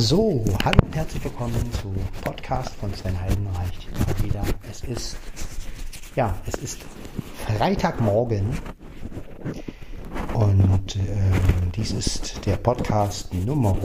[0.00, 1.92] So, hallo und herzlich willkommen zu
[2.22, 3.88] Podcast von Sven Heidenreich.
[4.22, 4.44] Wieder.
[4.70, 5.16] Es ist,
[6.14, 6.78] ja, es ist
[7.48, 8.56] Freitagmorgen
[10.34, 13.76] und ähm, dies ist der Podcast Nummer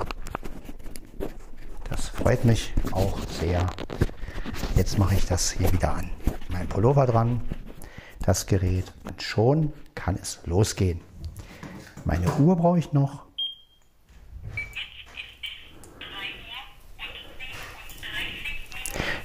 [1.89, 3.65] Das freut mich auch sehr.
[4.75, 6.09] Jetzt mache ich das hier wieder an.
[6.49, 7.41] Mein Pullover dran,
[8.25, 11.01] das Gerät und schon kann es losgehen.
[12.03, 13.25] Meine Uhr brauche ich noch.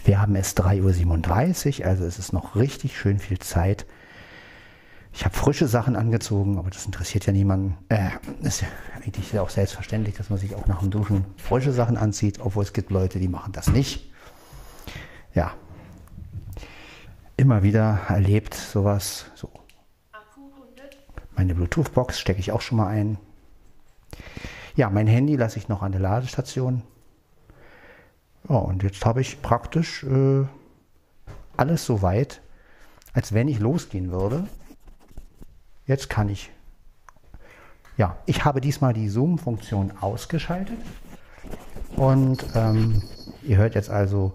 [0.04, 3.86] Wir haben es 3.37 Uhr, also es ist noch richtig schön viel Zeit.
[5.22, 7.78] Ich habe frische Sachen angezogen, aber das interessiert ja niemanden.
[7.90, 8.10] Äh,
[8.42, 12.40] ist ja eigentlich auch selbstverständlich, dass man sich auch nach dem Duschen frische Sachen anzieht,
[12.40, 14.10] obwohl es gibt Leute, die machen das nicht.
[15.32, 15.54] Ja.
[17.36, 19.26] Immer wieder erlebt sowas.
[19.36, 19.48] So.
[21.36, 23.16] Meine Bluetooth-Box stecke ich auch schon mal ein.
[24.74, 26.82] Ja, mein Handy lasse ich noch an der Ladestation.
[28.48, 30.46] Ja, und jetzt habe ich praktisch äh,
[31.56, 32.42] alles so weit,
[33.12, 34.48] als wenn ich losgehen würde.
[35.86, 36.50] Jetzt kann ich.
[37.96, 40.78] Ja, ich habe diesmal die Zoom-Funktion ausgeschaltet.
[41.96, 43.02] Und ähm,
[43.42, 44.34] ihr hört jetzt also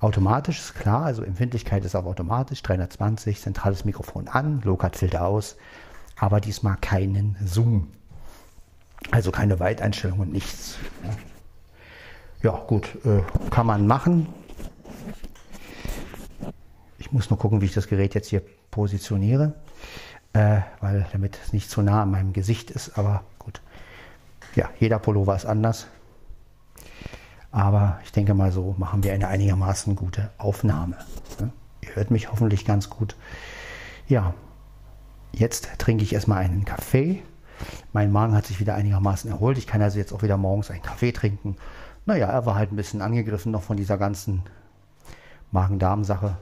[0.00, 5.56] automatisch, ist klar, also Empfindlichkeit ist auch automatisch, 320, zentrales Mikrofon an, Lokat-Filter aus,
[6.18, 7.88] aber diesmal keinen Zoom.
[9.10, 10.78] Also keine Weiteinstellung und nichts.
[12.42, 14.28] Ja, ja gut, äh, kann man machen.
[16.98, 19.54] Ich muss nur gucken, wie ich das Gerät jetzt hier positioniere
[20.34, 22.98] äh, weil damit es nicht zu nah an meinem Gesicht ist.
[22.98, 23.62] Aber gut,
[24.54, 25.86] ja, jeder Pullover ist anders.
[27.50, 30.96] Aber ich denke mal, so machen wir eine einigermaßen gute Aufnahme.
[31.40, 31.52] Ne?
[31.82, 33.16] Ihr hört mich hoffentlich ganz gut.
[34.08, 34.34] Ja,
[35.32, 37.22] jetzt trinke ich erstmal einen Kaffee.
[37.92, 39.56] Mein Magen hat sich wieder einigermaßen erholt.
[39.56, 41.56] Ich kann also jetzt auch wieder morgens einen Kaffee trinken.
[42.06, 44.42] Naja, er war halt ein bisschen angegriffen noch von dieser ganzen
[45.52, 46.36] Magen-Darm-Sache.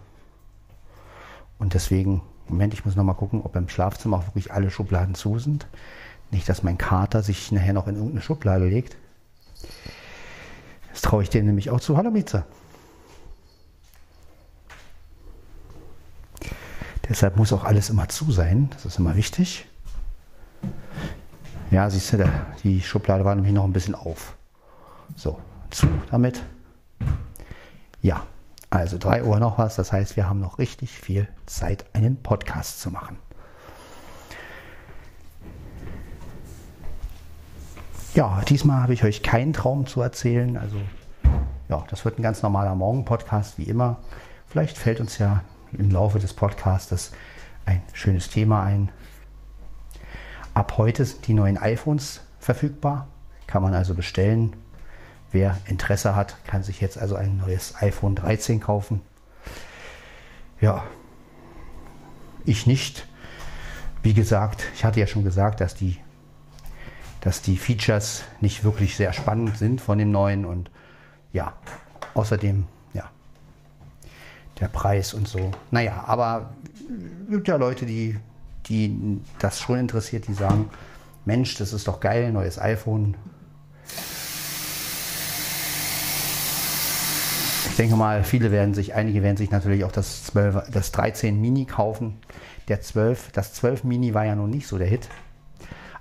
[1.59, 5.15] Und deswegen Moment, ich muss noch mal gucken, ob im Schlafzimmer auch wirklich alle Schubladen
[5.15, 5.67] zu sind.
[6.31, 8.95] Nicht, dass mein Kater sich nachher noch in irgendeine Schublade legt.
[10.91, 11.97] Das traue ich dir nämlich auch zu.
[11.97, 12.45] Hallo Mieze.
[17.09, 18.69] Deshalb muss auch alles immer zu sein.
[18.75, 19.67] Das ist immer wichtig.
[21.71, 22.31] Ja, siehst du,
[22.65, 24.37] die Schublade war nämlich noch ein bisschen auf.
[25.17, 25.39] So,
[25.71, 26.43] zu damit.
[28.03, 28.27] Ja,
[28.73, 32.81] also 3 Uhr noch was, das heißt, wir haben noch richtig viel Zeit, einen Podcast
[32.81, 33.19] zu machen.
[38.15, 40.57] Ja, diesmal habe ich euch keinen Traum zu erzählen.
[40.57, 40.77] Also
[41.69, 43.99] ja, das wird ein ganz normaler Morgen-Podcast wie immer.
[44.47, 47.13] Vielleicht fällt uns ja im Laufe des Podcasts
[47.67, 48.91] ein schönes Thema ein.
[50.55, 53.07] Ab heute sind die neuen iPhones verfügbar.
[53.47, 54.57] Kann man also bestellen.
[55.33, 59.01] Wer Interesse hat, kann sich jetzt also ein neues iPhone 13 kaufen.
[60.61, 60.85] Ja,
[62.45, 63.07] ich nicht.
[64.03, 65.99] Wie gesagt, ich hatte ja schon gesagt, dass die,
[67.21, 70.71] dass die Features nicht wirklich sehr spannend sind von dem neuen und
[71.33, 71.55] ja,
[72.15, 73.11] außerdem, ja,
[74.61, 75.51] der Preis und so.
[75.71, 76.53] Naja, aber
[77.31, 78.19] gibt ja Leute, die,
[78.67, 80.69] die das schon interessiert, die sagen,
[81.25, 83.17] Mensch, das ist doch geil, neues iPhone,
[87.73, 91.41] Ich denke mal, viele werden sich, einige werden sich natürlich auch das, 12, das 13
[91.41, 92.19] Mini kaufen.
[92.69, 95.09] Der 12, das 12 Mini war ja noch nicht so der Hit.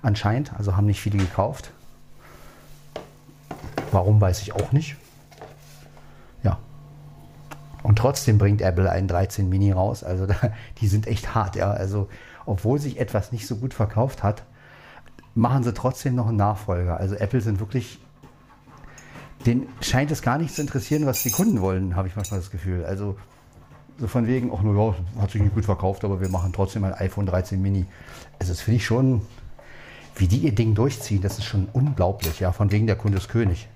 [0.01, 1.71] Anscheinend, also haben nicht viele gekauft.
[3.89, 4.97] Warum weiß ich auch nicht.
[6.43, 6.59] Ja.
[7.83, 10.03] Und trotzdem bringt Apple einen 13 Mini raus.
[10.03, 10.35] Also da,
[10.81, 11.71] die sind echt hart, ja.
[11.71, 12.09] Also
[12.45, 14.43] obwohl sich etwas nicht so gut verkauft hat,
[15.35, 16.97] machen sie trotzdem noch einen Nachfolger.
[16.97, 18.01] Also Apple sind wirklich
[19.45, 22.51] den scheint es gar nicht zu interessieren, was die Kunden wollen, habe ich manchmal das
[22.51, 22.85] Gefühl.
[22.85, 23.17] Also
[23.97, 26.83] so von wegen, ach nur ja, hat sich nicht gut verkauft, aber wir machen trotzdem
[26.83, 27.85] ein iPhone 13 Mini.
[28.39, 29.21] Also das finde ich schon,
[30.15, 33.29] wie die ihr Ding durchziehen, das ist schon unglaublich, ja, von wegen der Kunde ist
[33.29, 33.67] König.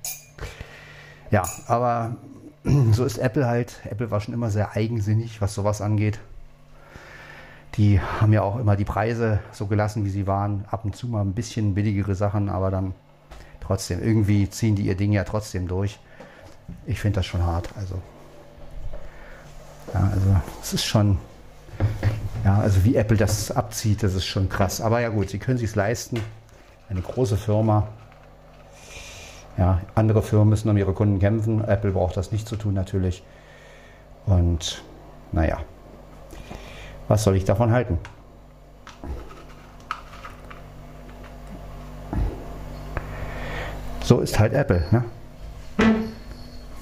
[1.31, 2.17] Ja, aber
[2.91, 3.81] so ist Apple halt.
[3.89, 6.19] Apple war schon immer sehr eigensinnig, was sowas angeht.
[7.75, 10.65] Die haben ja auch immer die Preise so gelassen, wie sie waren.
[10.71, 12.93] Ab und zu mal ein bisschen billigere Sachen, aber dann
[13.65, 15.99] trotzdem, irgendwie ziehen die ihr Ding ja trotzdem durch.
[16.85, 17.69] Ich finde das schon hart.
[17.77, 18.01] Also,
[19.93, 21.17] ja, also es ist schon,
[22.43, 24.81] ja, also wie Apple das abzieht, das ist schon krass.
[24.81, 26.19] Aber ja gut, sie können sich leisten.
[26.89, 27.87] Eine große Firma.
[29.57, 31.63] Ja, andere Firmen müssen um ihre Kunden kämpfen.
[31.63, 33.23] Apple braucht das nicht zu tun natürlich.
[34.25, 34.83] Und
[35.31, 35.59] naja,
[37.07, 37.99] was soll ich davon halten?
[44.05, 44.85] So ist halt Apple.
[44.91, 45.03] Ne?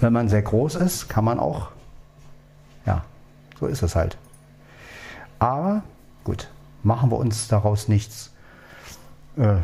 [0.01, 1.69] Wenn man sehr groß ist, kann man auch,
[2.85, 3.05] ja,
[3.57, 4.17] so ist es halt.
[5.39, 5.83] Aber
[6.25, 6.49] gut,
[6.83, 8.33] machen wir uns daraus nichts.
[9.37, 9.55] Äh,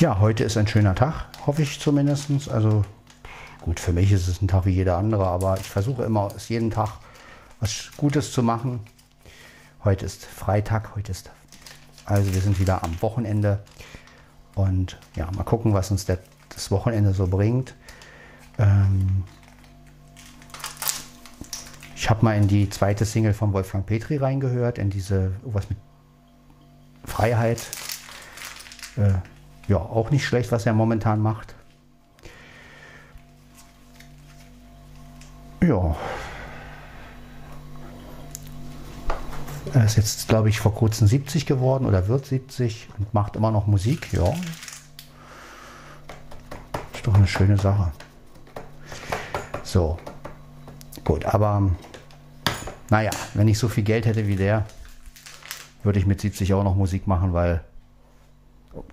[0.00, 2.48] Ja, heute ist ein schöner Tag, hoffe ich zumindest.
[2.48, 2.86] Also
[3.60, 6.48] gut, für mich ist es ein Tag wie jeder andere, aber ich versuche immer aus
[6.48, 6.92] jedem Tag
[7.60, 8.80] was Gutes zu machen.
[9.84, 11.30] Heute ist Freitag, heute ist
[12.06, 13.62] also wir sind wieder am Wochenende
[14.54, 16.18] und ja, mal gucken, was uns der,
[16.48, 17.74] das Wochenende so bringt.
[18.58, 19.24] Ähm
[21.94, 25.78] ich habe mal in die zweite Single von Wolfgang Petri reingehört, in diese was mit
[27.04, 27.60] Freiheit.
[28.96, 29.18] Äh,
[29.70, 31.54] ja, auch nicht schlecht, was er momentan macht.
[35.62, 35.94] Ja.
[39.72, 43.52] Er ist jetzt, glaube ich, vor kurzem 70 geworden oder wird 70 und macht immer
[43.52, 44.12] noch Musik.
[44.12, 44.34] Ja.
[46.92, 47.92] Ist doch eine schöne Sache.
[49.62, 49.98] So.
[51.04, 51.70] Gut, aber
[52.88, 54.66] naja, wenn ich so viel Geld hätte wie der,
[55.84, 57.62] würde ich mit 70 auch noch Musik machen, weil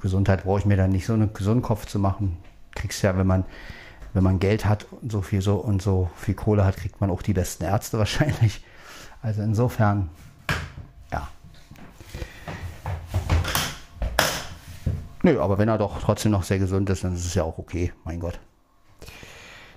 [0.02, 2.38] Gesundheit brauche ich mir dann nicht so einen gesunden Kopf zu machen.
[2.76, 3.46] Kriegst ja, wenn man,
[4.14, 7.10] wenn man Geld hat und so viel so und so viel Kohle hat, kriegt man
[7.10, 8.64] auch die besten Ärzte wahrscheinlich.
[9.22, 10.10] Also insofern,
[11.12, 11.28] ja.
[15.24, 17.58] Nö, aber wenn er doch trotzdem noch sehr gesund ist, dann ist es ja auch
[17.58, 18.40] okay, mein Gott.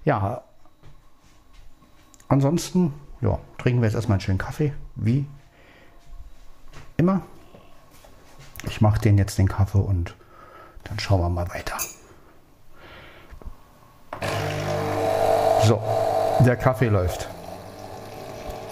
[0.05, 0.43] Ja.
[2.29, 5.27] Ansonsten, ja, trinken wir jetzt erstmal einen schönen Kaffee, wie
[6.97, 7.23] immer.
[8.67, 10.15] Ich mache den jetzt den Kaffee und
[10.85, 11.77] dann schauen wir mal weiter.
[15.65, 15.81] So,
[16.41, 17.29] der Kaffee läuft.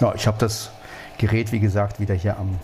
[0.00, 0.70] Ja, ich habe das
[1.18, 2.58] Gerät, wie gesagt, wieder hier am,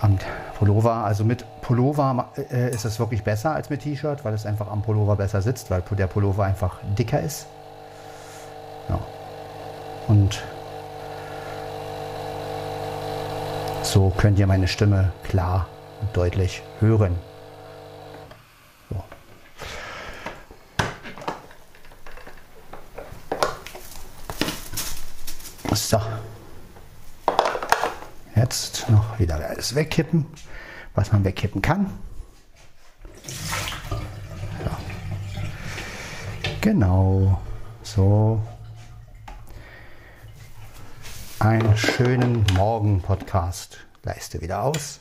[0.00, 0.18] am
[0.58, 0.92] Pullover.
[0.92, 4.82] Also mit Pullover äh, ist es wirklich besser als mit T-Shirt, weil es einfach am
[4.82, 7.46] Pullover besser sitzt, weil der Pullover einfach dicker ist.
[8.88, 8.98] Ja.
[10.08, 10.42] Und
[13.92, 15.68] So könnt ihr meine Stimme klar
[16.00, 17.14] und deutlich hören.
[25.68, 25.74] So.
[25.74, 26.00] so.
[28.34, 30.24] Jetzt noch wieder alles wegkippen,
[30.94, 31.92] was man wegkippen kann.
[34.64, 34.78] Ja.
[36.62, 37.42] Genau.
[37.82, 38.40] So.
[41.42, 43.78] Einen schönen Morgen-Podcast.
[44.04, 45.00] Leiste wieder aus.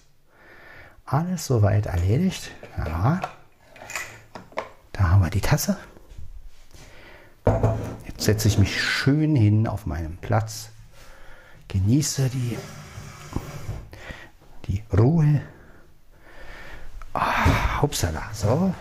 [1.05, 2.49] Alles soweit erledigt.
[2.79, 3.21] Ja.
[4.91, 5.77] Da haben wir die Tasse.
[8.07, 10.69] Jetzt setze ich mich schön hin auf meinem Platz.
[11.67, 12.57] Genieße die,
[14.65, 15.43] die Ruhe.
[17.13, 18.23] Ah, hupsala.
[18.33, 18.73] So.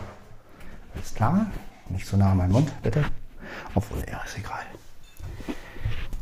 [0.94, 1.50] Alles klar.
[1.90, 3.04] Nicht so nah an meinen Mund, bitte.
[3.74, 4.64] Obwohl, ja, ist egal.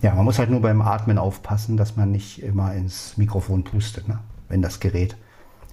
[0.00, 4.07] Ja, man muss halt nur beim Atmen aufpassen, dass man nicht immer ins Mikrofon pustet,
[4.07, 4.21] ne?
[4.49, 5.17] wenn das Gerät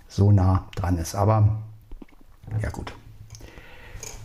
[0.08, 1.14] so nah dran ist.
[1.14, 1.60] Aber
[2.60, 2.94] ja gut.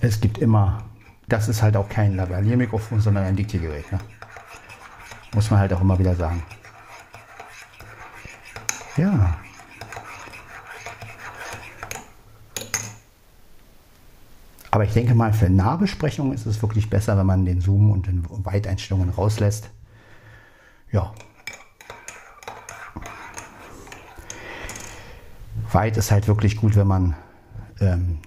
[0.00, 0.84] Es gibt immer,
[1.28, 3.92] das ist halt auch kein Lavalier-Mikrofon, sondern ein Diktiergerät.
[3.92, 3.98] Ne?
[5.34, 6.42] Muss man halt auch immer wieder sagen.
[8.96, 9.36] Ja.
[14.70, 18.06] Aber ich denke mal, für Nahbesprechungen ist es wirklich besser, wenn man den Zoom und
[18.06, 19.68] den Weiteinstellungen rauslässt
[20.92, 21.12] ja.
[25.72, 27.14] Weit ist halt wirklich gut, wenn man
[27.80, 28.18] ähm,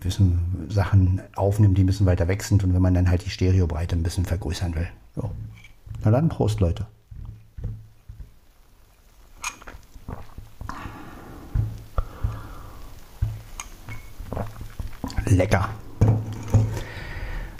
[0.00, 3.30] bisschen Sachen aufnimmt, die ein bisschen weiter weg sind und wenn man dann halt die
[3.30, 4.88] Stereobreite ein bisschen vergrößern will.
[5.14, 5.30] So.
[6.04, 6.86] Na dann, Prost, Leute.
[15.26, 15.68] Lecker.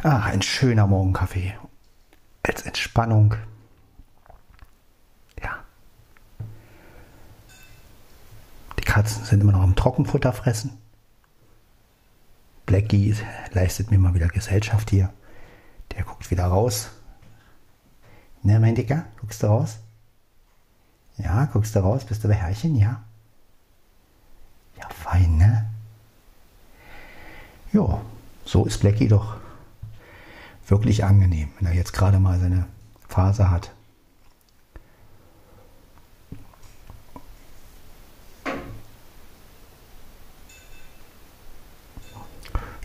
[0.02, 1.54] Ah, ein schöner Morgenkaffee.
[2.42, 3.36] Als Entspannung.
[8.92, 10.76] Katzen sind immer noch am Trockenfutter fressen.
[12.66, 13.16] Blackie
[13.52, 15.10] leistet mir mal wieder Gesellschaft hier.
[15.92, 16.90] Der guckt wieder raus.
[18.42, 19.78] Ne, mein Dicker, guckst du raus?
[21.16, 22.04] Ja, guckst du raus?
[22.04, 22.76] Bist du bei Herrchen?
[22.76, 23.02] Ja.
[24.78, 25.70] Ja, fein, ne?
[27.72, 28.02] Ja,
[28.44, 29.38] so ist Blackie doch
[30.68, 32.66] wirklich angenehm, wenn er jetzt gerade mal seine
[33.08, 33.72] Phase hat.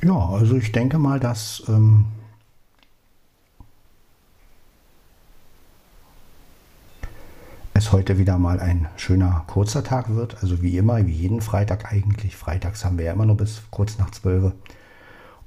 [0.08, 2.06] Ja, also ich denke mal, dass ähm,
[7.74, 10.42] es heute wieder mal ein schöner kurzer Tag wird.
[10.42, 12.38] Also wie immer, wie jeden Freitag eigentlich.
[12.38, 14.54] Freitags haben wir ja immer nur bis kurz nach 12.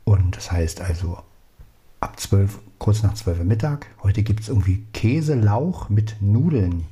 [0.04, 1.16] Und das heißt also
[2.00, 3.86] ab 12, kurz nach 12 Mittag.
[4.02, 6.84] Heute gibt es irgendwie Käselauch mit Nudeln.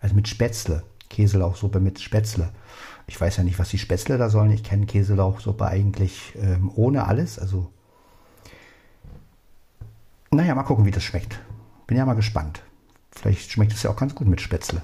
[0.00, 0.82] Also mit Spätzle.
[1.12, 2.48] Käselauchsuppe mit Spätzle.
[3.06, 4.50] Ich weiß ja nicht, was die Spätzle da sollen.
[4.50, 7.38] Ich kenne Käselauchsuppe eigentlich ähm, ohne alles.
[7.38, 7.70] Also,
[10.30, 11.38] naja, mal gucken, wie das schmeckt.
[11.86, 12.62] Bin ja mal gespannt.
[13.10, 14.80] Vielleicht schmeckt es ja auch ganz gut mit Spätzle.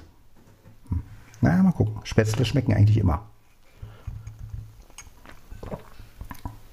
[0.89, 1.01] Hm.
[1.41, 1.99] Naja, mal gucken.
[2.03, 3.25] Spätzle schmecken eigentlich immer.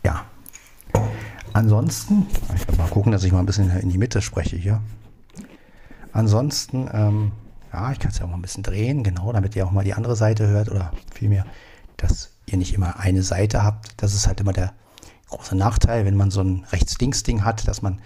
[0.05, 0.27] Ja.
[1.55, 4.83] Ansonsten, ich mal gucken, dass ich mal ein bisschen in die Mitte spreche hier.
[6.13, 7.33] Ansonsten, ähm,
[7.77, 9.85] ja, ich kann es ja auch mal ein bisschen drehen, genau, damit ihr auch mal
[9.85, 11.45] die andere Seite hört oder vielmehr,
[11.99, 13.95] dass ihr nicht immer eine Seite habt.
[13.99, 14.73] Das ist halt immer der
[15.29, 18.01] große Nachteil, wenn man so ein Rechts-Links-Ding hat, dass man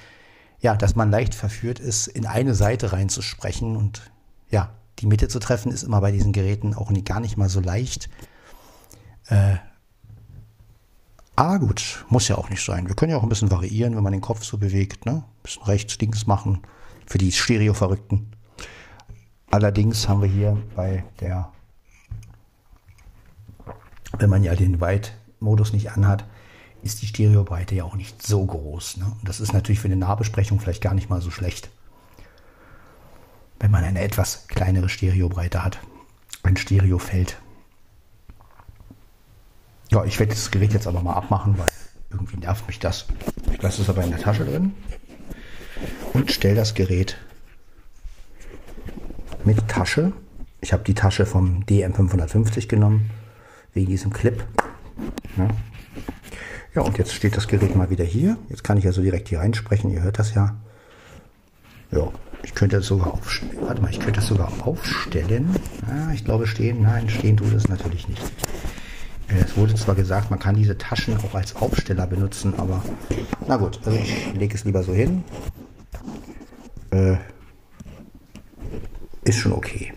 [0.59, 4.11] ja, dass man leicht verführt ist, in eine Seite reinzusprechen und
[4.51, 7.49] ja, die Mitte zu treffen ist immer bei diesen Geräten auch nie, gar nicht mal
[7.49, 8.11] so leicht.
[9.29, 9.57] Äh,
[11.37, 12.89] aber gut, muss ja auch nicht sein.
[12.89, 15.07] Wir können ja auch ein bisschen variieren, wenn man den Kopf so bewegt.
[15.07, 15.13] Ne?
[15.13, 16.61] Ein bisschen rechts, links machen
[17.07, 18.33] für die Stereo-Verrückten.
[19.51, 21.53] Allerdings haben wir hier bei der,
[24.17, 26.25] wenn man ja den White-Modus nicht anhat,
[26.83, 28.99] ist die Stereobreite ja auch nicht so groß.
[28.99, 29.07] Ne?
[29.07, 31.69] Und das ist natürlich für eine Nahbesprechung vielleicht gar nicht mal so schlecht.
[33.59, 35.81] Wenn man eine etwas kleinere Stereobreite hat.
[36.43, 37.37] Ein Stereofeld.
[39.91, 41.69] Ja, ich werde das Gerät jetzt aber mal abmachen, weil
[42.11, 43.07] irgendwie nervt mich das.
[43.53, 44.75] Ich lasse es aber in der Tasche drin
[46.15, 47.19] und stelle das Gerät
[49.45, 50.13] mit Tasche.
[50.61, 53.11] Ich habe die Tasche vom DM550 genommen,
[53.73, 54.45] wegen diesem Clip.
[55.37, 55.49] Ja,
[56.75, 58.37] ja, und jetzt steht das Gerät mal wieder hier.
[58.49, 59.91] Jetzt kann ich also direkt hier reinsprechen.
[59.91, 60.55] Ihr hört das ja.
[61.91, 62.09] Ja,
[62.45, 63.59] ich könnte das sogar aufstellen.
[63.63, 65.57] Warte mal, ich könnte das sogar aufstellen.
[65.89, 66.83] Ja, ich glaube stehen.
[66.83, 68.23] Nein, stehen tut es natürlich nicht.
[69.29, 72.85] Äh, es wurde zwar gesagt, man kann diese Taschen auch als Aufsteller benutzen, aber
[73.49, 75.25] na gut, also ich lege es lieber so hin.
[76.93, 77.17] Äh,
[79.31, 79.93] ist schon okay.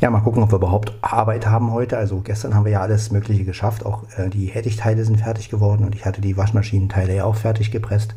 [0.00, 1.96] Ja, mal gucken, ob wir überhaupt Arbeit haben heute.
[1.96, 3.84] Also gestern haben wir ja alles Mögliche geschafft.
[3.84, 7.70] Auch äh, die Hettich-Teile sind fertig geworden und ich hatte die Waschmaschinenteile ja auch fertig
[7.70, 8.14] gepresst.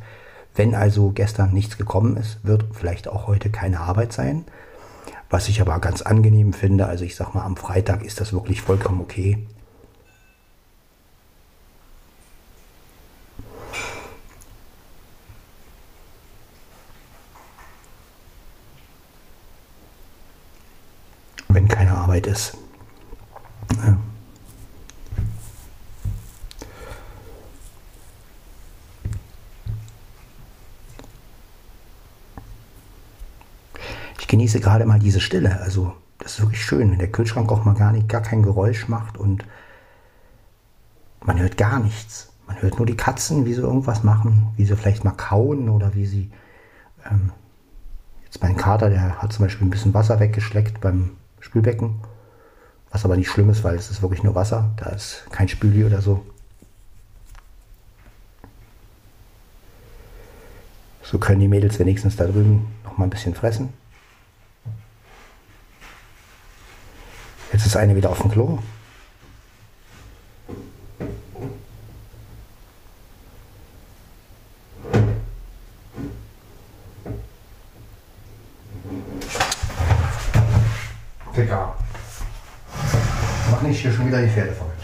[0.57, 4.43] Wenn also gestern nichts gekommen ist, wird vielleicht auch heute keine Arbeit sein.
[5.29, 6.87] Was ich aber ganz angenehm finde.
[6.87, 9.47] Also ich sag mal, am Freitag ist das wirklich vollkommen okay.
[22.07, 22.57] Arbeit ist.
[23.85, 23.97] Ja.
[34.19, 35.59] Ich genieße gerade mal diese Stille.
[35.59, 38.87] Also, das ist wirklich schön, wenn der Kühlschrank auch mal gar nicht, gar kein Geräusch
[38.87, 39.43] macht und
[41.21, 42.31] man hört gar nichts.
[42.47, 45.95] Man hört nur die Katzen, wie sie irgendwas machen, wie sie vielleicht mal kauen oder
[45.95, 46.31] wie sie.
[47.05, 47.33] Ähm,
[48.23, 51.95] jetzt mein Kater, der hat zum Beispiel ein bisschen Wasser weggeschleckt beim Spülbecken.
[52.89, 54.71] Was aber nicht schlimm ist, weil es ist wirklich nur Wasser.
[54.77, 56.25] Da ist kein Spüli oder so.
[61.03, 63.73] So können die Mädels wenigstens da drüben noch mal ein bisschen fressen.
[67.67, 68.59] Ist eine wieder auf dem Klo.
[84.07, 84.81] wieder die Pferde verrückt.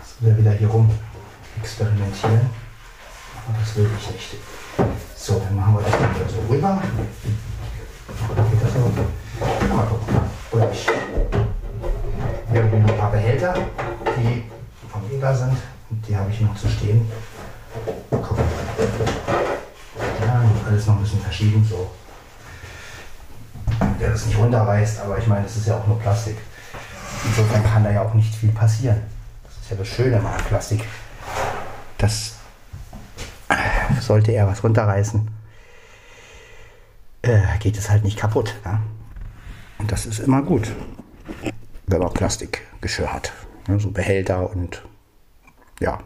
[0.00, 0.90] Jetzt will er wieder hier rum
[1.60, 2.50] experimentieren.
[3.48, 4.36] Aber das will ich nicht.
[5.16, 6.82] So, dann machen wir das wieder so rüber.
[8.74, 10.16] Ja, mal gucken.
[10.52, 10.86] Oder ich.
[12.50, 13.54] Wir haben noch ein paar Behälter,
[14.16, 14.44] die
[14.88, 15.56] vom Ega sind.
[16.08, 17.10] Die habe ich noch zu stehen.
[18.10, 18.44] Gucken.
[20.20, 21.66] Ja, alles noch ein bisschen verschieben.
[21.68, 21.90] So
[24.02, 26.36] der das nicht runterreißt, aber ich meine, das ist ja auch nur Plastik.
[27.24, 29.00] Insofern kann da ja auch nicht viel passieren.
[29.44, 30.84] Das ist ja das Schöne am Plastik.
[31.98, 32.34] Das
[34.00, 35.28] sollte er was runterreißen,
[37.22, 38.54] äh, geht es halt nicht kaputt.
[38.64, 38.80] Ne?
[39.78, 40.70] Und das ist immer gut,
[41.86, 43.32] wenn man Plastikgeschirr hat.
[43.68, 43.80] Ne?
[43.80, 44.82] So Behälter und
[45.80, 46.00] ja.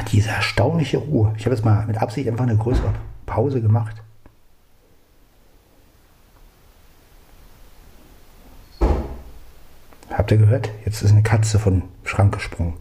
[0.00, 1.34] Ja, diese erstaunliche Ruhe.
[1.36, 2.94] Ich habe jetzt mal mit Absicht einfach eine größere
[3.26, 4.02] Pause gemacht.
[10.10, 10.70] Habt ihr gehört?
[10.86, 12.74] Jetzt ist eine Katze von Schrank gesprungen.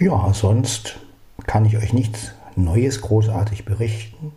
[0.00, 0.98] Ja, sonst
[1.46, 4.32] kann ich euch nichts Neues großartig berichten.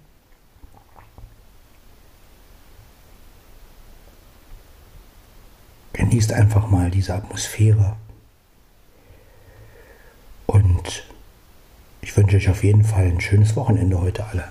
[5.94, 7.96] Genießt einfach mal diese Atmosphäre.
[10.46, 11.04] Und
[12.02, 14.48] ich wünsche euch auf jeden Fall ein schönes Wochenende heute alle.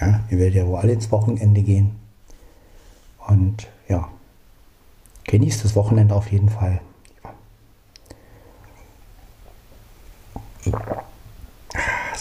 [0.00, 1.96] Ja, ihr werdet ja wohl alle ins Wochenende gehen.
[3.26, 4.08] Und ja,
[5.24, 6.80] genießt das Wochenende auf jeden Fall.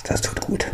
[0.04, 0.72] Das tut gut.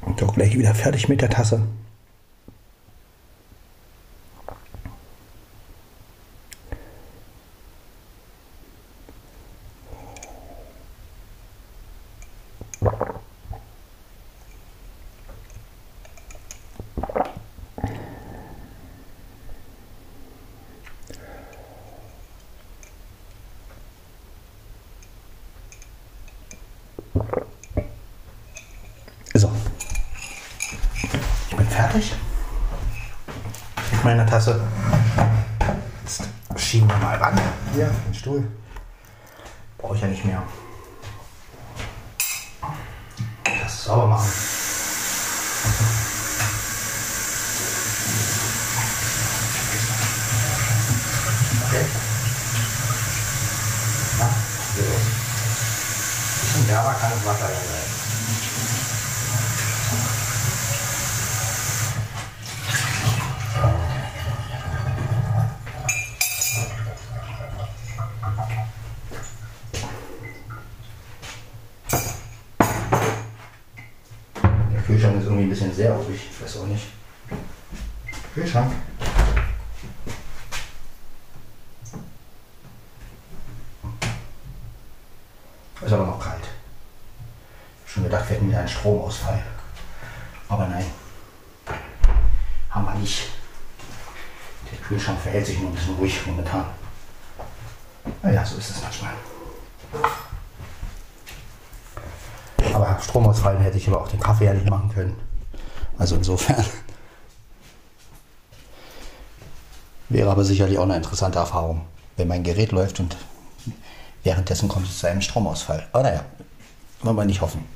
[0.00, 1.62] Und auch gleich wieder fertig mit der Tasse.
[29.34, 29.48] So.
[31.48, 32.12] Ich bin fertig.
[33.92, 34.60] Mit meiner Tasse.
[36.02, 37.40] Jetzt schieben wir mal ran.
[37.72, 38.46] Hier, den Stuhl.
[39.78, 40.42] Brauche ich ja nicht mehr.
[43.44, 44.28] Das sauber machen.
[51.68, 51.84] Okay.
[54.18, 54.30] Na,
[54.74, 55.00] geht los.
[56.40, 57.98] Bisschen wärmer kann Wasser ja sein.
[74.72, 76.86] Der Kühlschrank ist irgendwie ein bisschen sehr ruhig, ich weiß auch nicht.
[78.34, 78.72] Kühlschrank.
[85.84, 86.42] Ist aber noch kalt.
[87.86, 89.42] Schon gedacht, wir hätten wieder einen Stromausfall.
[90.48, 90.84] Aber nein.
[92.70, 93.28] Haben wir nicht.
[94.70, 96.64] Der Kühlschrank verhält sich nur ein bisschen ruhig momentan.
[98.22, 99.12] Naja, so ist es manchmal.
[102.74, 105.16] Aber Stromausfallen hätte ich aber auch den Kaffee ja nicht machen können.
[105.96, 106.64] Also insofern.
[110.08, 111.86] Wäre aber sicherlich auch eine interessante Erfahrung,
[112.16, 113.16] wenn mein Gerät läuft und
[114.28, 115.88] währenddessen kommt es zu einem Stromausfall.
[115.90, 116.22] Aber naja,
[117.00, 117.66] wollen wir nicht hoffen.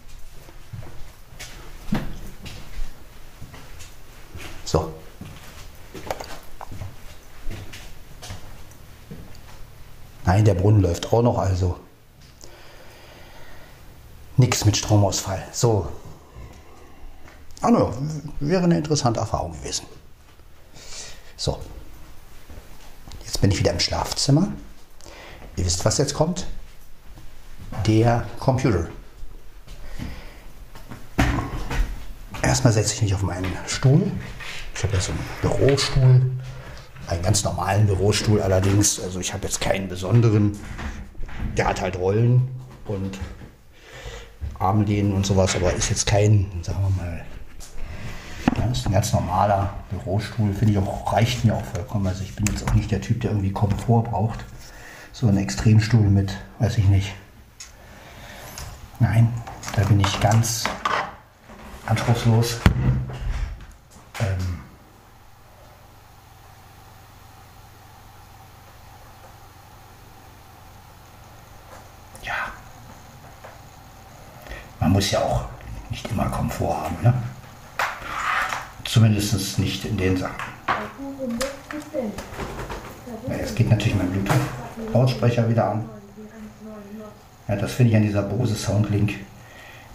[4.66, 4.92] So.
[10.26, 11.78] Nein, der Brunnen läuft auch noch, also
[14.36, 15.42] nichts mit Stromausfall.
[15.52, 15.88] So.
[17.62, 17.94] Ah, no,
[18.40, 19.86] wäre eine interessante Erfahrung gewesen.
[21.38, 21.58] So.
[23.24, 24.52] Jetzt bin ich wieder im Schlafzimmer.
[25.56, 26.46] Ihr wisst, was jetzt kommt?
[27.86, 28.86] Der Computer.
[32.42, 34.10] Erstmal setze ich mich auf meinen Stuhl.
[34.74, 36.22] Ich habe so einen Bürostuhl,
[37.06, 39.00] einen ganz normalen Bürostuhl allerdings.
[39.00, 40.58] Also ich habe jetzt keinen besonderen.
[41.56, 42.48] Der hat halt Rollen
[42.86, 43.18] und
[44.58, 47.24] Armlehnen und sowas, aber ist jetzt kein, sagen wir mal,
[48.58, 50.52] ja, ist ein ganz normaler Bürostuhl.
[50.52, 52.06] Finde ich auch, reicht mir auch vollkommen.
[52.06, 54.44] Also ich bin jetzt auch nicht der Typ, der irgendwie Komfort braucht.
[55.14, 57.14] So ein Extremstuhl mit, weiß ich nicht.
[58.98, 59.32] Nein,
[59.76, 60.64] da bin ich ganz
[61.86, 62.60] anspruchslos.
[64.20, 64.60] Ähm,
[72.22, 72.32] ja.
[74.80, 75.44] Man muss ja auch
[75.90, 77.14] nicht immer Komfort haben, ne?
[78.84, 80.34] Zumindest nicht in den Sachen.
[83.28, 84.12] Ja, jetzt geht natürlich mein
[84.76, 85.84] Bluetooth-Lautsprecher wieder an.
[87.48, 89.14] Ja, das finde ich an dieser Bose Soundlink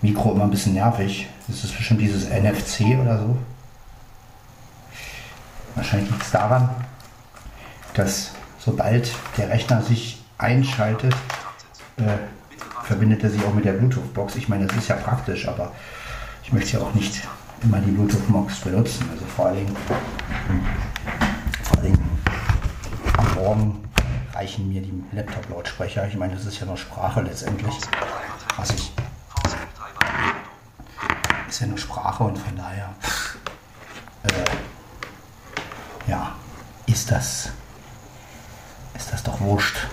[0.02, 1.28] Mikro immer ein bisschen nervig.
[1.48, 3.38] Das ist bestimmt dieses NFC oder so.
[5.76, 6.70] Wahrscheinlich liegt es daran,
[7.94, 11.16] dass sobald der Rechner sich einschaltet,
[11.98, 12.04] äh,
[12.84, 14.36] verbindet er sich auch mit der Bluetooth-Box.
[14.36, 15.72] Ich meine, das ist ja praktisch, aber
[16.44, 17.28] ich möchte ja auch nicht
[17.64, 19.10] immer die Bluetooth-Box benutzen.
[19.12, 19.68] Also vor allem,
[21.64, 21.98] vor allem
[23.18, 23.87] am Morgen
[24.38, 26.08] reichen mir die Laptop-Lautsprecher.
[26.08, 27.76] Ich meine, das ist ja nur Sprache letztendlich,
[28.56, 28.92] was ich
[31.58, 32.94] ist ja nur Sprache und von daher
[34.24, 36.36] äh, ja,
[36.86, 37.50] ist das,
[38.94, 39.88] ist das doch wurscht.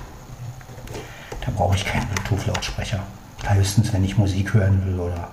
[1.40, 3.00] Da brauche ich keinen Bluetooth-Lautsprecher.
[3.46, 5.30] Höchstens, wenn ich Musik hören will oder.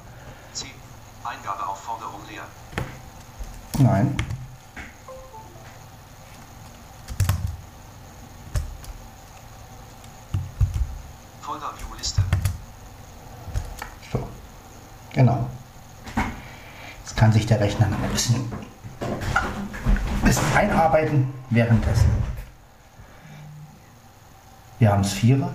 [3.78, 4.16] Nein.
[11.42, 12.22] Folder View Liste.
[14.12, 14.28] So.
[15.14, 15.50] Genau
[17.16, 22.10] kann sich der Rechner noch ein bisschen, ein bisschen einarbeiten währenddessen.
[24.80, 25.54] Wir haben es Vierer.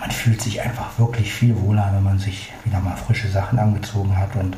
[0.00, 4.16] Man fühlt sich einfach wirklich viel wohler, wenn man sich wieder mal frische Sachen angezogen
[4.16, 4.56] hat und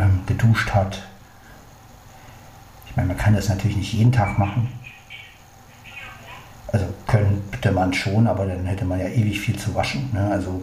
[0.00, 1.02] ähm, geduscht hat.
[2.86, 4.68] Ich meine, man kann das natürlich nicht jeden Tag machen.
[6.72, 10.10] Also könnte man schon, aber dann hätte man ja ewig viel zu waschen.
[10.12, 10.30] Ne?
[10.30, 10.62] Also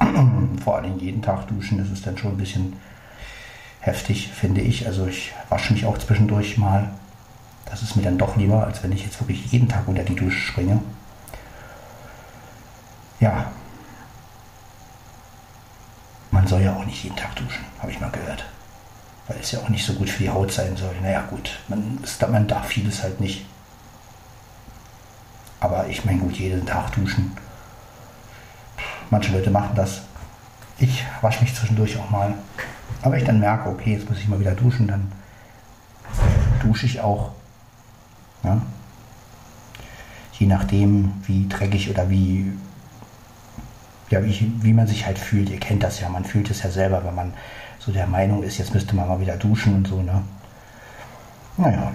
[0.64, 2.74] vor allem jeden Tag duschen, das ist dann schon ein bisschen
[3.80, 4.86] heftig, finde ich.
[4.86, 6.90] Also ich wasche mich auch zwischendurch mal.
[7.66, 10.16] Das ist mir dann doch lieber, als wenn ich jetzt wirklich jeden Tag unter die
[10.16, 10.80] Dusche springe.
[13.20, 13.50] Ja.
[16.30, 18.44] Man soll ja auch nicht jeden Tag duschen, habe ich mal gehört
[19.28, 20.94] weil es ja auch nicht so gut für die Haut sein soll.
[21.02, 21.98] Naja gut, man,
[22.30, 23.46] man darf vieles halt nicht.
[25.60, 27.36] Aber ich meine gut, jeden Tag duschen.
[29.10, 30.02] Manche Leute machen das.
[30.78, 32.34] Ich wasche mich zwischendurch auch mal.
[33.02, 35.12] Aber ich dann merke, okay, jetzt muss ich mal wieder duschen, dann
[36.62, 37.32] dusche ich auch.
[38.44, 38.62] Ja?
[40.32, 42.52] Je nachdem, wie dreckig oder wie,
[44.10, 45.50] ja, wie, wie man sich halt fühlt.
[45.50, 47.34] Ihr kennt das ja, man fühlt es ja selber, wenn man
[47.78, 50.22] so der Meinung ist, jetzt müsste man mal wieder duschen und so, ne?
[51.56, 51.92] Naja.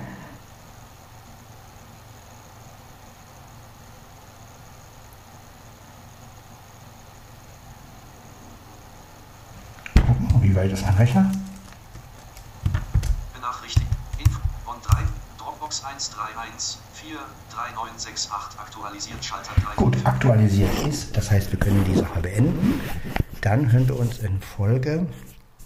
[9.96, 11.32] Gucken, wie weit ist mein Rechner?
[13.34, 13.88] Benachrichtigt.
[14.18, 15.04] Info von 3,
[15.38, 17.18] Dropbox 131 4
[17.50, 19.76] 3968 aktualisiert Schalter 3.
[19.76, 22.82] Gut, aktualisiert ist, das heißt, wir können die Sache beenden.
[23.42, 25.08] Dann hören wir uns in Folge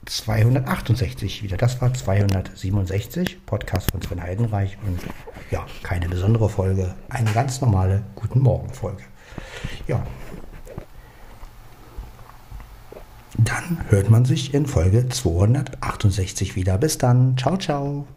[0.07, 1.57] 268 wieder.
[1.57, 4.99] Das war 267, Podcast von Sven Heidenreich und
[5.51, 9.03] ja, keine besondere Folge, eine ganz normale Guten Morgen Folge.
[9.87, 10.05] Ja.
[13.37, 16.77] Dann hört man sich in Folge 268 wieder.
[16.77, 17.37] Bis dann.
[17.37, 18.07] Ciao, ciao.